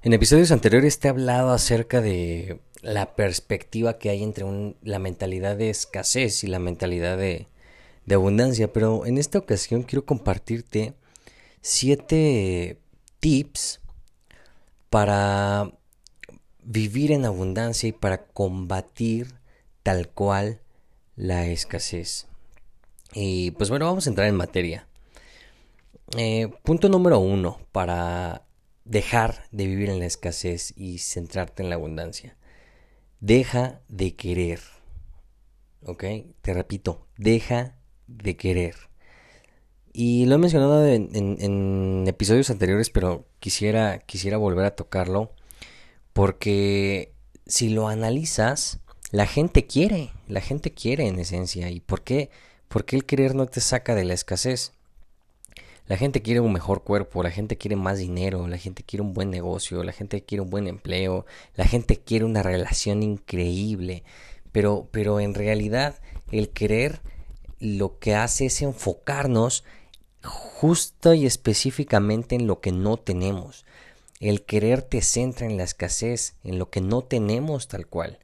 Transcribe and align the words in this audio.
En 0.00 0.12
episodios 0.12 0.52
anteriores 0.52 1.00
te 1.00 1.08
he 1.08 1.10
hablado 1.10 1.50
acerca 1.50 2.00
de 2.00 2.60
la 2.82 3.16
perspectiva 3.16 3.98
que 3.98 4.10
hay 4.10 4.22
entre 4.22 4.44
la 4.82 5.00
mentalidad 5.00 5.56
de 5.56 5.70
escasez 5.70 6.44
y 6.44 6.46
la 6.46 6.60
mentalidad 6.60 7.18
de, 7.18 7.48
abundancia, 8.08 8.72
pero 8.72 9.06
en 9.06 9.18
esta 9.18 9.38
ocasión 9.38 9.82
quiero 9.82 10.06
compartirte 10.06 10.94
siete 11.60 12.78
tips 13.18 13.80
para 14.88 15.72
vivir 16.62 17.10
en 17.10 17.24
abundancia 17.24 17.88
y 17.88 17.92
para 17.92 18.24
combatir 18.28 19.34
tal 19.82 20.08
cual 20.08 20.60
la 21.16 21.48
escasez. 21.48 22.28
Y 23.14 23.50
pues 23.52 23.68
bueno, 23.68 23.86
vamos 23.86 24.06
a 24.06 24.10
entrar 24.10 24.28
en 24.28 24.36
materia. 24.36 24.86
Eh, 26.16 26.48
punto 26.62 26.88
número 26.88 27.18
uno 27.18 27.58
para 27.72 28.47
dejar 28.88 29.44
de 29.52 29.66
vivir 29.66 29.90
en 29.90 29.98
la 30.00 30.06
escasez 30.06 30.72
y 30.76 30.98
centrarte 30.98 31.62
en 31.62 31.68
la 31.68 31.76
abundancia. 31.76 32.36
Deja 33.20 33.80
de 33.88 34.16
querer. 34.16 34.60
¿Ok? 35.84 36.04
Te 36.40 36.54
repito, 36.54 37.06
deja 37.16 37.76
de 38.06 38.36
querer. 38.36 38.74
Y 39.92 40.26
lo 40.26 40.36
he 40.36 40.38
mencionado 40.38 40.86
en, 40.86 42.04
episodios 42.06 42.50
anteriores, 42.50 42.90
pero 42.90 43.26
quisiera, 43.40 43.98
quisiera 43.98 44.36
volver 44.38 44.64
a 44.64 44.74
tocarlo. 44.74 45.32
Porque 46.12 47.12
si 47.46 47.68
lo 47.68 47.88
analizas, 47.88 48.80
la 49.10 49.26
gente 49.26 49.66
quiere, 49.66 50.10
la 50.26 50.40
gente 50.40 50.72
quiere 50.72 51.06
en 51.06 51.18
esencia. 51.18 51.70
¿Y 51.70 51.80
por 51.80 52.02
qué? 52.02 52.30
Porque 52.68 52.96
el 52.96 53.04
querer 53.04 53.34
no 53.34 53.46
te 53.46 53.60
saca 53.60 53.94
de 53.94 54.04
la 54.04 54.14
escasez. 54.14 54.72
La 55.88 55.96
gente 55.96 56.20
quiere 56.20 56.40
un 56.40 56.52
mejor 56.52 56.84
cuerpo, 56.84 57.22
la 57.22 57.30
gente 57.30 57.56
quiere 57.56 57.74
más 57.74 57.98
dinero, 57.98 58.46
la 58.46 58.58
gente 58.58 58.82
quiere 58.82 59.02
un 59.02 59.14
buen 59.14 59.30
negocio, 59.30 59.82
la 59.82 59.92
gente 59.92 60.22
quiere 60.22 60.42
un 60.42 60.50
buen 60.50 60.66
empleo, 60.66 61.24
la 61.56 61.64
gente 61.64 61.96
quiere 61.96 62.26
una 62.26 62.42
relación 62.42 63.02
increíble. 63.02 64.04
Pero, 64.52 64.86
pero 64.90 65.18
en 65.18 65.32
realidad 65.32 65.98
el 66.30 66.50
querer 66.50 67.00
lo 67.58 67.98
que 67.98 68.14
hace 68.14 68.46
es 68.46 68.60
enfocarnos 68.60 69.64
justo 70.22 71.14
y 71.14 71.24
específicamente 71.24 72.34
en 72.34 72.46
lo 72.46 72.60
que 72.60 72.70
no 72.70 72.98
tenemos. 72.98 73.64
El 74.20 74.42
querer 74.42 74.82
te 74.82 75.00
centra 75.00 75.46
en 75.46 75.56
la 75.56 75.64
escasez, 75.64 76.34
en 76.44 76.58
lo 76.58 76.68
que 76.68 76.82
no 76.82 77.02
tenemos 77.02 77.66
tal 77.66 77.86
cual. 77.86 78.18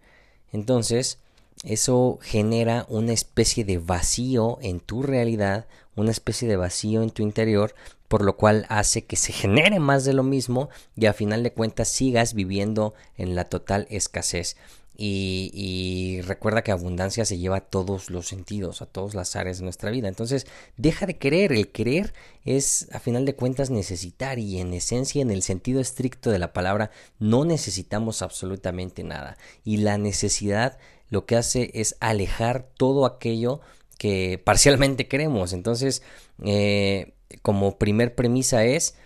Entonces, 0.53 1.19
eso 1.65 2.19
genera 2.23 2.87
una 2.89 3.13
especie 3.13 3.65
de 3.65 3.79
vacío 3.79 4.59
en 4.61 4.81
tu 4.81 5.03
realidad, 5.03 5.67
una 5.97 6.11
especie 6.11 6.47
de 6.49 6.57
vacío 6.57 7.03
en 7.03 7.11
tu 7.11 7.23
interior, 7.23 7.75
por 8.09 8.23
lo 8.23 8.37
cual 8.37 8.67
hace 8.69 9.05
que 9.05 9.17
se 9.17 9.33
genere 9.33 9.81
más 9.81 10.05
de 10.05 10.13
lo 10.13 10.23
mismo 10.23 10.69
y 10.95 11.07
a 11.07 11.13
final 11.13 11.43
de 11.43 11.53
cuentas 11.53 11.89
sigas 11.89 12.35
viviendo 12.35 12.95
en 13.17 13.35
la 13.35 13.45
total 13.45 13.87
escasez. 13.91 14.57
Y, 14.97 16.21
recuerda 16.23 16.63
que 16.63 16.71
abundancia 16.71 17.25
se 17.25 17.39
lleva 17.39 17.57
a 17.57 17.61
todos 17.61 18.11
los 18.11 18.29
sentidos, 18.29 18.81
a 18.81 18.87
todas 18.87 19.15
las 19.15 19.35
áreas 19.35 19.59
de 19.59 19.65
nuestra 19.65 19.91
vida. 19.91 20.07
Entonces, 20.07 20.47
deja 20.77 21.07
de 21.07 21.17
querer. 21.17 21.53
El 21.53 21.73
querer 21.73 22.15
es, 22.45 22.89
a 22.93 23.01
final 23.01 23.25
de 23.25 23.35
cuentas, 23.35 23.71
necesitar. 23.71 24.39
Y 24.39 24.61
en 24.61 24.73
esencia, 24.73 25.21
en 25.21 25.33
el 25.33 25.43
sentido 25.43 25.81
estricto 25.81 26.31
de 26.31 26.39
la 26.39 26.53
palabra, 26.53 26.93
no 27.19 27.45
necesitamos 27.45 28.23
absolutamente 28.23 29.03
nada. 29.03 29.37
Y 29.65 29.79
la 29.79 29.99
necesidad 29.99 30.79
lo 31.15 31.25
que 31.25 31.37
hace 31.37 31.71
es 31.73 31.97
alejar 32.01 32.69
todo 32.77 33.07
aquello 33.07 33.61
que 33.97 34.43
parcialmente 34.45 35.09
queremos. 35.09 35.55
Entonces, 35.55 36.03
eh, 36.45 37.15
como 37.41 37.79
primer 37.79 38.15
premisa 38.15 38.65
es, 38.65 38.97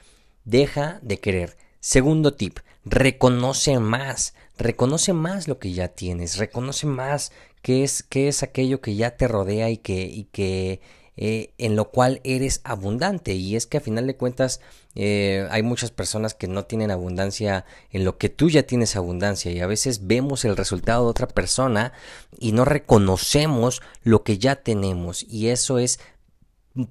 deja 0.44 0.98
de 1.02 1.18
querer. 1.20 1.56
Segundo 1.80 2.34
tip, 2.34 2.58
reconoce 2.84 3.78
más, 3.78 4.34
reconoce 4.56 5.12
más 5.12 5.46
lo 5.46 5.58
que 5.58 5.72
ya 5.72 5.88
tienes, 5.88 6.38
reconoce 6.38 6.86
más 6.86 7.30
qué 7.62 7.84
es, 7.84 8.02
qué 8.02 8.28
es 8.28 8.42
aquello 8.42 8.80
que 8.80 8.96
ya 8.96 9.16
te 9.16 9.28
rodea 9.28 9.70
y 9.70 9.76
que, 9.76 10.02
y 10.02 10.24
que 10.24 10.80
eh, 11.20 11.52
en 11.58 11.74
lo 11.74 11.90
cual 11.90 12.20
eres 12.22 12.60
abundante. 12.62 13.34
Y 13.34 13.56
es 13.56 13.66
que 13.66 13.78
a 13.78 13.80
final 13.80 14.06
de 14.06 14.16
cuentas 14.16 14.60
eh, 14.94 15.48
hay 15.50 15.64
muchas 15.64 15.90
personas 15.90 16.32
que 16.32 16.46
no 16.46 16.64
tienen 16.64 16.92
abundancia 16.92 17.64
en 17.90 18.04
lo 18.04 18.18
que 18.18 18.28
tú 18.28 18.48
ya 18.48 18.62
tienes 18.62 18.94
abundancia. 18.94 19.50
Y 19.50 19.58
a 19.58 19.66
veces 19.66 20.06
vemos 20.06 20.44
el 20.44 20.56
resultado 20.56 21.02
de 21.02 21.10
otra 21.10 21.26
persona 21.26 21.92
y 22.38 22.52
no 22.52 22.64
reconocemos 22.64 23.82
lo 24.04 24.22
que 24.22 24.38
ya 24.38 24.62
tenemos. 24.62 25.24
Y 25.24 25.48
eso 25.48 25.80
es 25.80 25.98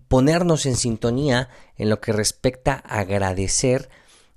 ponernos 0.10 0.66
en 0.66 0.76
sintonía 0.76 1.48
en 1.78 1.90
lo 1.90 2.02
que 2.02 2.12
respecta 2.12 2.84
a 2.86 3.00
agradecer 3.00 3.90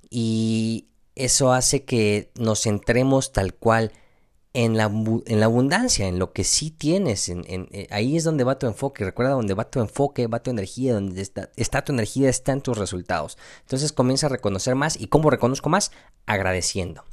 y 0.09 0.87
eso 1.15 1.51
hace 1.51 1.83
que 1.83 2.31
nos 2.35 2.61
centremos 2.61 3.33
tal 3.33 3.53
cual 3.53 3.91
en 4.53 4.75
la, 4.75 4.85
en 4.85 5.39
la 5.39 5.45
abundancia, 5.45 6.07
en 6.07 6.19
lo 6.19 6.33
que 6.33 6.43
sí 6.43 6.71
tienes. 6.71 7.29
En, 7.29 7.45
eh, 7.47 7.87
ahí 7.89 8.17
es 8.17 8.23
donde 8.23 8.43
va 8.43 8.59
tu 8.59 8.67
enfoque. 8.67 9.05
Recuerda, 9.05 9.31
donde 9.31 9.53
va 9.53 9.69
tu 9.69 9.79
enfoque, 9.79 10.27
va 10.27 10.43
tu 10.43 10.51
energía, 10.51 10.93
donde 10.93 11.21
está, 11.21 11.49
está, 11.55 11.83
tu 11.83 11.93
energía, 11.93 12.29
está 12.29 12.51
en 12.51 12.61
tus 12.61 12.77
resultados. 12.77 13.37
Entonces 13.61 13.93
comienza 13.93 14.27
a 14.27 14.29
reconocer 14.29 14.75
más. 14.75 14.99
¿Y 14.99 15.07
cómo 15.07 15.29
reconozco 15.29 15.69
más? 15.69 15.91
Agradeciendo. 16.25 17.05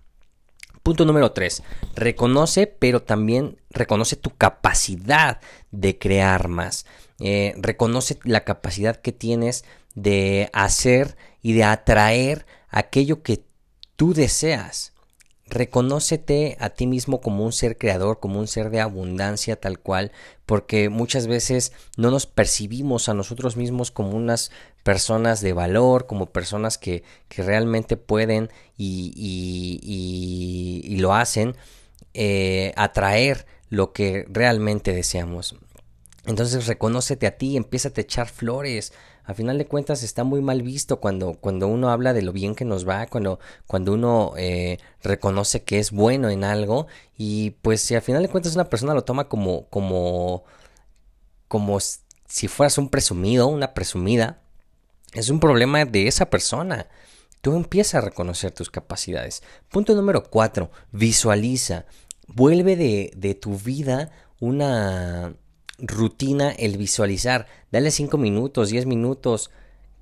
Punto 0.82 1.04
número 1.04 1.32
3. 1.32 1.62
Reconoce, 1.94 2.66
pero 2.66 3.02
también 3.02 3.60
reconoce 3.70 4.16
tu 4.16 4.30
capacidad 4.36 5.40
de 5.70 5.98
crear 5.98 6.48
más. 6.48 6.86
Eh, 7.20 7.54
reconoce 7.58 8.18
la 8.24 8.44
capacidad 8.44 8.96
que 8.96 9.12
tienes 9.12 9.64
de 9.94 10.50
hacer 10.52 11.16
y 11.42 11.52
de 11.52 11.64
atraer 11.64 12.46
aquello 12.68 13.22
que 13.22 13.44
tú 13.96 14.14
deseas. 14.14 14.92
Reconócete 15.50 16.56
a 16.60 16.70
ti 16.70 16.86
mismo 16.86 17.20
como 17.20 17.44
un 17.44 17.52
ser 17.52 17.78
creador, 17.78 18.20
como 18.20 18.38
un 18.38 18.46
ser 18.46 18.70
de 18.70 18.80
abundancia 18.80 19.56
tal 19.56 19.78
cual, 19.78 20.12
porque 20.46 20.88
muchas 20.88 21.26
veces 21.26 21.72
no 21.96 22.10
nos 22.10 22.26
percibimos 22.26 23.08
a 23.08 23.14
nosotros 23.14 23.56
mismos 23.56 23.90
como 23.90 24.10
unas 24.10 24.50
personas 24.82 25.40
de 25.40 25.52
valor, 25.52 26.06
como 26.06 26.26
personas 26.26 26.78
que, 26.78 27.02
que 27.28 27.42
realmente 27.42 27.96
pueden 27.96 28.50
y, 28.76 29.12
y, 29.14 30.80
y, 30.84 30.96
lo 30.96 31.14
hacen 31.14 31.56
eh, 32.14 32.72
atraer 32.76 33.46
lo 33.70 33.92
que 33.92 34.26
realmente 34.28 34.92
deseamos. 34.92 35.56
Entonces 36.28 36.66
reconócete 36.66 37.26
a 37.26 37.38
ti, 37.38 37.56
empieza 37.56 37.88
a 37.88 38.00
echar 38.00 38.28
flores, 38.28 38.92
a 39.24 39.32
final 39.32 39.56
de 39.56 39.66
cuentas 39.66 40.02
está 40.02 40.24
muy 40.24 40.42
mal 40.42 40.60
visto 40.60 41.00
cuando, 41.00 41.32
cuando 41.32 41.68
uno 41.68 41.88
habla 41.88 42.12
de 42.12 42.20
lo 42.20 42.34
bien 42.34 42.54
que 42.54 42.66
nos 42.66 42.86
va, 42.86 43.06
cuando, 43.06 43.40
cuando 43.66 43.94
uno 43.94 44.34
eh, 44.36 44.76
reconoce 45.02 45.64
que 45.64 45.78
es 45.78 45.90
bueno 45.90 46.28
en 46.28 46.44
algo 46.44 46.86
y 47.16 47.52
pues 47.62 47.80
si 47.80 47.94
a 47.94 48.02
final 48.02 48.22
de 48.22 48.28
cuentas 48.28 48.54
una 48.54 48.68
persona 48.68 48.92
lo 48.92 49.04
toma 49.04 49.30
como, 49.30 49.68
como, 49.70 50.44
como 51.48 51.78
si 51.80 52.46
fueras 52.46 52.76
un 52.76 52.90
presumido, 52.90 53.46
una 53.46 53.72
presumida, 53.72 54.42
es 55.14 55.30
un 55.30 55.40
problema 55.40 55.86
de 55.86 56.08
esa 56.08 56.28
persona. 56.28 56.88
Tú 57.40 57.56
empiezas 57.56 57.94
a 57.94 58.00
reconocer 58.02 58.50
tus 58.50 58.68
capacidades. 58.68 59.42
Punto 59.70 59.94
número 59.94 60.24
cuatro, 60.24 60.70
visualiza. 60.92 61.86
Vuelve 62.26 62.76
de, 62.76 63.12
de 63.16 63.34
tu 63.34 63.56
vida 63.56 64.10
una, 64.40 65.34
rutina 65.78 66.50
el 66.50 66.76
visualizar. 66.76 67.46
Dale 67.70 67.90
5 67.90 68.18
minutos, 68.18 68.70
10 68.70 68.86
minutos, 68.86 69.50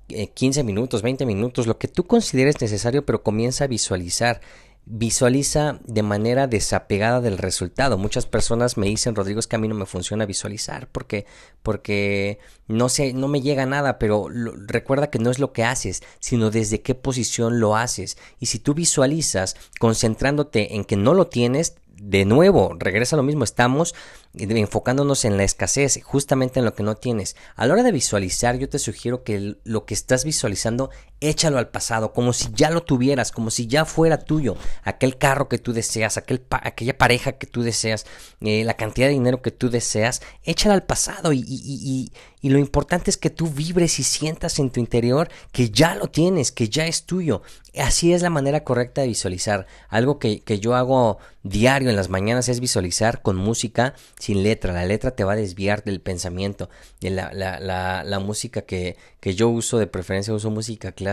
15 0.07 0.59
eh, 0.59 0.63
minutos, 0.63 1.01
20 1.01 1.25
minutos, 1.25 1.67
lo 1.67 1.77
que 1.77 1.87
tú 1.87 2.05
consideres 2.05 2.59
necesario, 2.61 3.05
pero 3.05 3.23
comienza 3.23 3.65
a 3.65 3.67
visualizar. 3.67 4.41
Visualiza 4.89 5.81
de 5.83 6.01
manera 6.01 6.47
desapegada 6.47 7.19
del 7.19 7.37
resultado. 7.37 7.97
Muchas 7.97 8.25
personas 8.25 8.77
me 8.77 8.87
dicen, 8.87 9.15
Rodrigo, 9.15 9.41
es 9.41 9.45
que 9.45 9.57
a 9.57 9.59
mí 9.59 9.67
no 9.67 9.75
me 9.75 9.85
funciona 9.85 10.25
visualizar 10.25 10.87
porque, 10.93 11.25
porque 11.61 12.39
no, 12.69 12.87
sé, 12.87 13.11
no 13.11 13.27
me 13.27 13.41
llega 13.41 13.65
nada, 13.65 13.99
pero 13.99 14.27
recuerda 14.29 15.09
que 15.09 15.19
no 15.19 15.29
es 15.29 15.39
lo 15.39 15.51
que 15.51 15.65
haces, 15.65 16.03
sino 16.21 16.51
desde 16.51 16.81
qué 16.81 16.95
posición 16.95 17.59
lo 17.59 17.75
haces. 17.75 18.17
Y 18.39 18.45
si 18.45 18.59
tú 18.59 18.73
visualizas 18.73 19.57
concentrándote 19.77 20.75
en 20.75 20.85
que 20.85 20.95
no 20.95 21.13
lo 21.13 21.27
tienes, 21.27 21.75
de 21.99 22.25
nuevo, 22.25 22.75
regresa 22.77 23.15
lo 23.15 23.23
mismo, 23.23 23.43
estamos 23.43 23.95
enfocándonos 24.33 25.25
en 25.25 25.37
la 25.37 25.43
escasez, 25.43 25.99
justamente 26.03 26.59
en 26.59 26.65
lo 26.65 26.73
que 26.73 26.83
no 26.83 26.95
tienes. 26.95 27.35
A 27.55 27.65
la 27.65 27.73
hora 27.73 27.83
de 27.83 27.91
visualizar, 27.91 28.57
yo 28.57 28.69
te 28.69 28.79
sugiero 28.79 29.23
que 29.23 29.55
lo 29.63 29.85
que 29.85 29.93
estás 29.93 30.23
visualizando, 30.23 30.91
échalo 31.21 31.57
al 31.57 31.69
pasado, 31.69 32.13
como 32.13 32.33
si 32.33 32.49
ya 32.53 32.69
lo 32.69 32.83
tuvieras, 32.83 33.31
como 33.31 33.49
si 33.49 33.67
ya 33.67 33.85
fuera 33.85 34.19
tuyo, 34.19 34.55
aquel 34.83 35.17
carro 35.17 35.49
que 35.49 35.57
tú 35.57 35.73
deseas, 35.73 36.17
aquel 36.17 36.45
aquella 36.49 36.97
pareja 36.97 37.33
que 37.33 37.47
tú 37.47 37.63
deseas, 37.63 38.05
eh, 38.41 38.63
la 38.63 38.75
cantidad 38.75 39.07
de 39.07 39.13
dinero 39.13 39.41
que 39.41 39.51
tú 39.51 39.69
deseas, 39.69 40.21
échala 40.43 40.75
al 40.75 40.83
pasado 40.83 41.33
y, 41.33 41.43
y, 41.47 42.11
y 42.39 42.49
lo 42.49 42.59
importante 42.59 43.09
es 43.09 43.17
que 43.17 43.31
tú 43.31 43.47
vibres 43.47 43.99
y 43.99 44.03
sientas 44.03 44.59
en 44.59 44.69
tu 44.69 44.79
interior 44.79 45.27
que 45.51 45.71
ya 45.71 45.95
lo 45.95 46.07
tienes, 46.07 46.51
que 46.51 46.69
ya 46.69 46.85
es 46.85 47.03
tuyo. 47.03 47.41
Así 47.75 48.13
es 48.13 48.21
la 48.21 48.29
manera 48.29 48.63
correcta 48.63 49.01
de 49.01 49.07
visualizar. 49.07 49.65
Algo 49.89 50.19
que, 50.19 50.41
que 50.41 50.59
yo 50.59 50.75
hago 50.75 51.17
diario 51.43 51.89
en 51.89 51.95
las 51.95 52.09
mañanas 52.09 52.47
es 52.47 52.59
visualizar 52.59 53.21
con 53.21 53.37
música 53.37 53.95
sin 54.19 54.43
letra. 54.43 54.71
La 54.71 54.85
letra 54.85 55.11
te 55.11 55.23
va 55.23 55.33
a 55.33 55.35
desviar 55.35 55.83
del 55.83 55.99
pensamiento. 55.99 56.69
La, 57.01 57.31
la, 57.33 57.59
la, 57.59 58.03
la 58.03 58.19
música 58.19 58.61
que, 58.61 58.97
que, 59.19 59.33
yo 59.35 59.49
uso, 59.49 59.79
de 59.79 59.87
preferencia 59.87 60.33
uso 60.33 60.51
música 60.51 60.91
clásica, 60.91 61.06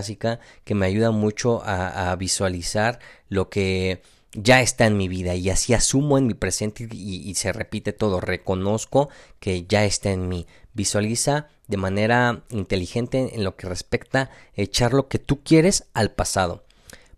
que 0.65 0.75
me 0.75 0.87
ayuda 0.87 1.11
mucho 1.11 1.63
a, 1.65 2.11
a 2.11 2.17
visualizar 2.17 2.99
lo 3.29 3.49
que 3.49 4.03
ya 4.35 4.61
está 4.61 4.87
en 4.87 4.97
mi 4.97 5.09
vida 5.09 5.35
y 5.35 5.49
así 5.51 5.75
asumo 5.75 6.19
en 6.19 6.27
mi 6.27 6.35
presente 6.35 6.89
y, 6.91 7.29
y, 7.29 7.35
se 7.35 7.53
repite 7.53 7.93
todo, 7.93 8.21
reconozco 8.21 9.09
que 9.39 9.65
ya 9.65 9.85
está 9.85 10.11
en 10.11 10.29
mí. 10.29 10.47
Visualiza 10.73 11.49
de 11.69 11.77
manera 11.77 12.43
inteligente 12.51 13.35
en 13.35 13.45
lo 13.45 13.57
que 13.57 13.69
respecta 13.69 14.23
a 14.23 14.31
echar 14.57 14.93
lo 14.93 15.09
que 15.09 15.19
tú 15.19 15.43
quieres 15.43 15.87
al 15.95 16.11
pasado. 16.11 16.65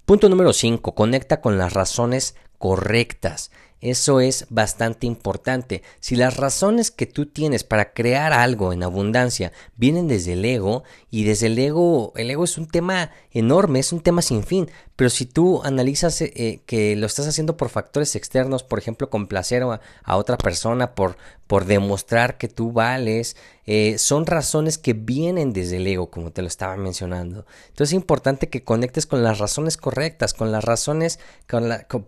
Punto 0.05 0.28
número 0.28 0.52
5. 0.52 0.94
Conecta 0.94 1.40
con 1.40 1.58
las 1.58 1.73
razones 1.73 2.37
correctas. 2.58 3.50
Eso 3.81 4.20
es 4.20 4.46
bastante 4.49 5.06
importante. 5.06 5.82
Si 6.00 6.17
las 6.17 6.37
razones 6.37 6.90
que 6.90 7.06
tú 7.06 7.26
tienes 7.26 7.62
para 7.62 7.93
crear 7.93 8.32
algo 8.32 8.73
en 8.73 8.82
abundancia 8.82 9.52
vienen 9.76 10.08
desde 10.08 10.32
el 10.32 10.44
ego, 10.44 10.82
y 11.11 11.25
desde 11.25 11.46
el 11.46 11.58
ego, 11.58 12.12
el 12.17 12.31
ego 12.31 12.44
es 12.44 12.56
un 12.56 12.69
tema 12.69 13.11
enorme, 13.32 13.78
es 13.78 13.93
un 13.93 14.00
tema 14.00 14.23
sin 14.23 14.44
fin, 14.44 14.70
pero 14.97 15.11
si 15.11 15.27
tú 15.27 15.63
analizas 15.63 16.23
eh, 16.23 16.61
que 16.67 16.97
lo 16.97 17.07
estás 17.07 17.29
haciendo 17.29 17.57
por 17.59 17.69
factores 17.69 18.17
externos, 18.17 18.63
por 18.63 18.79
ejemplo, 18.79 19.11
complacer 19.11 19.63
a, 19.63 19.81
a 20.03 20.17
otra 20.17 20.39
persona, 20.39 20.95
por, 20.95 21.17
por 21.47 21.67
demostrar 21.67 22.39
que 22.39 22.49
tú 22.49 22.73
vales, 22.73 23.37
eh, 23.67 23.99
son 23.99 24.25
razones 24.25 24.79
que 24.79 24.95
vienen 24.95 25.53
desde 25.53 25.77
el 25.77 25.87
ego, 25.87 26.11
como 26.11 26.31
te 26.31 26.41
lo 26.41 26.49
estaba 26.49 26.77
mencionando. 26.77 27.45
Entonces 27.69 27.91
es 27.91 28.01
importante 28.01 28.49
que 28.49 28.65
conectes 28.65 29.05
con 29.05 29.23
las 29.23 29.39
razones 29.39 29.77
correctas, 29.77 30.33
con 30.33 30.51
las 30.51 30.65
razones 30.65 31.21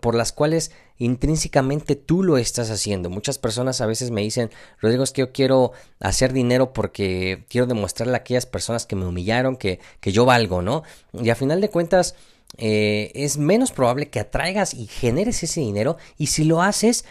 por 0.01 0.15
las 0.15 0.31
cuales 0.31 0.71
intrínsecamente 0.97 1.95
tú 1.95 2.23
lo 2.23 2.37
estás 2.37 2.71
haciendo. 2.71 3.09
Muchas 3.09 3.37
personas 3.37 3.81
a 3.81 3.85
veces 3.85 4.09
me 4.09 4.21
dicen, 4.21 4.49
Rodrigo, 4.79 5.03
es 5.03 5.11
que 5.11 5.21
yo 5.21 5.31
quiero 5.31 5.73
hacer 5.99 6.33
dinero 6.33 6.73
porque 6.73 7.45
quiero 7.49 7.67
demostrarle 7.67 8.13
a 8.13 8.17
aquellas 8.17 8.45
personas 8.45 8.85
que 8.85 8.95
me 8.95 9.05
humillaron 9.05 9.57
que, 9.57 9.79
que 9.99 10.11
yo 10.11 10.25
valgo, 10.25 10.61
¿no? 10.61 10.83
Y 11.13 11.29
a 11.29 11.35
final 11.35 11.61
de 11.61 11.69
cuentas, 11.69 12.15
eh, 12.57 13.11
es 13.15 13.37
menos 13.37 13.71
probable 13.71 14.09
que 14.09 14.19
atraigas 14.19 14.73
y 14.73 14.87
generes 14.87 15.43
ese 15.43 15.61
dinero 15.61 15.97
y 16.17 16.27
si 16.27 16.43
lo 16.43 16.61
haces 16.61 17.05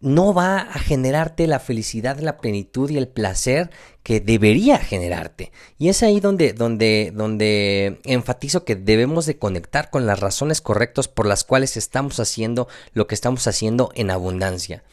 no 0.00 0.34
va 0.34 0.58
a 0.58 0.78
generarte 0.78 1.46
la 1.46 1.58
felicidad, 1.58 2.18
la 2.18 2.36
plenitud 2.36 2.90
y 2.90 2.98
el 2.98 3.08
placer 3.08 3.70
que 4.02 4.20
debería 4.20 4.78
generarte. 4.78 5.52
Y 5.78 5.88
es 5.88 6.02
ahí 6.02 6.20
donde, 6.20 6.52
donde, 6.52 7.12
donde 7.14 7.98
enfatizo 8.04 8.64
que 8.64 8.76
debemos 8.76 9.26
de 9.26 9.38
conectar 9.38 9.90
con 9.90 10.06
las 10.06 10.20
razones 10.20 10.60
correctas 10.60 11.08
por 11.08 11.26
las 11.26 11.44
cuales 11.44 11.76
estamos 11.76 12.20
haciendo 12.20 12.68
lo 12.92 13.06
que 13.06 13.14
estamos 13.14 13.46
haciendo 13.46 13.90
en 13.94 14.10
abundancia. 14.10 14.84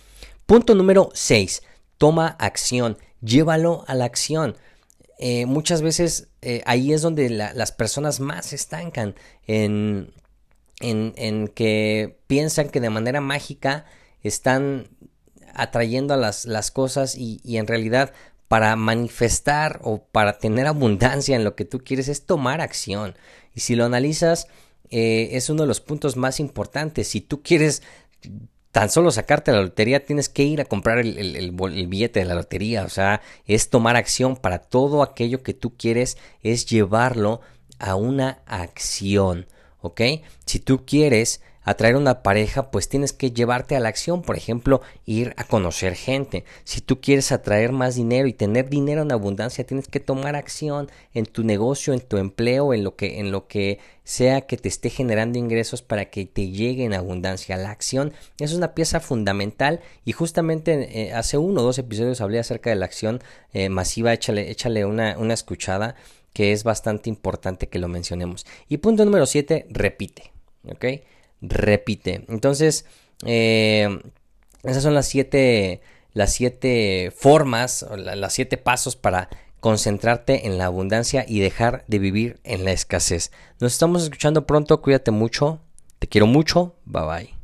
Punto 0.46 0.74
número 0.74 1.10
6. 1.14 1.64
Toma 1.98 2.28
acción. 2.40 2.98
Llévalo 3.22 3.84
a 3.88 3.96
la 3.96 4.06
acción. 4.06 4.56
Eh, 5.20 5.46
muchas 5.46 5.82
veces 5.82 6.30
eh, 6.42 6.62
ahí 6.66 6.94
es 6.94 7.02
donde 7.02 7.30
las 7.30 7.72
personas 7.72 8.20
más 8.20 8.52
estancan 8.54 9.16
en, 9.48 10.12
en, 10.80 11.48
que 11.50 12.20
piensan 12.28 12.70
que 12.70 12.82
de 12.82 12.90
manera 12.90 13.22
mágica 13.22 13.86
están 14.22 14.90
atrayendo 15.54 16.14
a 16.14 16.18
las, 16.18 16.46
las 16.46 16.72
cosas 16.72 17.16
y, 17.16 17.40
y, 17.44 17.58
en 17.58 17.68
realidad 17.68 18.12
para 18.48 18.76
manifestar 18.76 19.80
o 19.84 20.04
para 20.04 20.38
tener 20.38 20.68
abundancia 20.68 21.36
en 21.36 21.44
lo 21.44 21.56
que 21.56 21.66
tú 21.66 21.80
quieres 21.80 22.08
es 22.08 22.26
tomar 22.26 22.62
acción. 22.62 23.16
Y 23.56 23.62
si 23.62 23.76
lo 23.76 23.86
analizas, 23.86 24.48
eh, 24.96 25.36
es 25.38 25.50
uno 25.50 25.64
de 25.64 25.68
los 25.68 25.82
puntos 25.82 26.18
más 26.18 26.40
importantes. 26.40 27.08
Si 27.08 27.20
tú 27.20 27.42
quieres 27.42 27.82
tan 28.74 28.90
solo 28.90 29.12
sacarte 29.12 29.52
la 29.52 29.62
lotería, 29.62 30.04
tienes 30.04 30.30
que 30.30 30.42
ir 30.42 30.60
a 30.60 30.66
comprar 30.66 30.98
el, 30.98 31.52
billete 31.88 32.20
de 32.20 32.26
la 32.26 32.34
lotería. 32.34 32.84
O 32.84 32.90
sea, 32.90 33.22
es 33.46 33.70
tomar 33.70 33.96
acción 33.96 34.36
para 34.36 34.58
todo 34.58 35.04
aquello 35.04 35.44
que 35.44 35.54
tú 35.54 35.78
quieres, 35.78 36.18
es 36.42 36.66
llevarlo 36.66 37.42
a 37.78 37.94
una 37.94 38.40
acción. 38.48 39.46
¿Ok? 39.84 40.00
Si 40.46 40.60
tú 40.60 40.86
quieres 40.86 41.42
atraer 41.66 41.98
una 41.98 42.24
pareja, 42.24 42.72
pues 42.72 42.88
tienes 42.88 43.12
que 43.12 43.32
llevarte 43.32 43.76
a 43.76 43.82
la 43.82 43.90
acción, 43.90 44.22
por 44.22 44.38
ejemplo, 44.38 44.82
ir 45.06 45.34
a 45.36 45.44
conocer 45.44 45.96
gente. 45.96 46.46
Si 46.64 46.80
tú 46.80 47.02
quieres 47.02 47.34
atraer 47.34 47.74
más 47.74 47.96
dinero 47.96 48.28
y 48.30 48.34
tener 48.34 48.70
dinero 48.70 49.02
en 49.02 49.12
abundancia, 49.12 49.66
tienes 49.66 49.90
que 49.90 50.00
tomar 50.00 50.38
acción 50.38 50.90
en 51.14 51.26
tu 51.26 51.44
negocio, 51.44 51.94
en 51.94 52.00
tu 52.00 52.16
empleo, 52.16 52.74
en 52.74 52.86
lo 52.86 52.96
que 52.96 53.20
en 53.20 53.32
lo 53.32 53.48
que 53.48 53.80
sea 54.06 54.42
que 54.42 54.56
te 54.56 54.70
esté 54.70 54.90
generando 54.90 55.38
ingresos 55.38 55.82
para 55.82 56.06
que 56.06 56.26
te 56.26 56.50
llegue 56.50 56.86
en 56.86 56.94
abundancia. 56.94 57.58
La 57.58 57.72
acción 57.72 58.14
es 58.40 58.54
una 58.54 58.74
pieza 58.74 59.02
fundamental 59.02 59.82
y 60.06 60.14
justamente 60.14 61.08
eh, 61.08 61.14
hace 61.14 61.38
uno 61.38 61.60
o 61.60 61.64
dos 61.64 61.78
episodios 61.78 62.22
hablé 62.22 62.40
acerca 62.40 62.70
de 62.70 62.78
la 62.78 62.86
acción 62.86 63.22
eh, 63.52 63.68
masiva, 63.68 64.14
échale, 64.14 64.50
échale 64.50 64.86
una, 64.86 65.18
una 65.18 65.34
escuchada 65.34 65.96
que 66.34 66.52
es 66.52 66.64
bastante 66.64 67.10
importante 67.10 67.70
que 67.70 67.80
lo 67.80 67.88
mencionemos. 67.88 68.46
Y 68.68 68.78
punto 68.78 69.06
número 69.06 69.26
7, 69.26 69.68
repite. 69.70 70.32
¿Ok? 70.68 70.86
repite. 71.44 72.24
Entonces, 72.30 72.86
eh, 73.26 74.00
esas 74.64 74.82
son 74.82 74.96
las 74.96 75.08
siete, 75.08 75.82
las 76.14 76.34
siete 76.34 77.14
formas, 77.16 77.86
las 77.96 78.34
siete 78.34 78.58
pasos 78.58 78.96
para 78.96 79.30
concentrarte 79.60 80.48
en 80.48 80.58
la 80.58 80.66
abundancia 80.66 81.26
y 81.28 81.40
dejar 81.40 81.86
de 81.88 82.00
vivir 82.00 82.40
en 82.44 82.66
la 82.66 82.72
escasez. 82.72 83.32
Nos 83.60 83.74
estamos 83.74 84.04
escuchando 84.04 84.48
pronto, 84.48 84.82
cuídate 84.82 85.12
mucho, 85.12 85.62
te 86.00 86.08
quiero 86.08 86.28
mucho, 86.28 86.76
bye 86.86 87.06
bye. 87.06 87.43